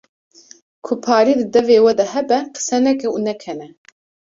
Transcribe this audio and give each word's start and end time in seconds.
Ku 0.85 0.93
parî 1.05 1.33
di 1.39 1.45
deve 1.53 1.77
we 1.85 1.93
de 1.99 2.05
hebe 2.13 2.39
qise 2.55 2.77
neke 2.85 3.07
û 3.15 3.17
nekene 3.27 3.67